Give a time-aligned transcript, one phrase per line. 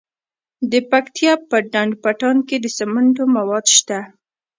[0.71, 3.99] د پکتیا په ډنډ پټان کې د سمنټو مواد شته.